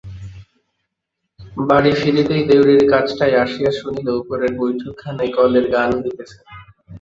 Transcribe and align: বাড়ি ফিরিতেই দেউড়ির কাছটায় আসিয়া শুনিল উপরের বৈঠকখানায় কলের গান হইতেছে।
বাড়ি 1.67 1.91
ফিরিতেই 1.99 2.43
দেউড়ির 2.49 2.83
কাছটায় 2.91 3.35
আসিয়া 3.43 3.71
শুনিল 3.79 4.07
উপরের 4.21 4.51
বৈঠকখানায় 4.59 5.31
কলের 5.35 5.65
গান 5.73 5.89
হইতেছে। 5.95 6.37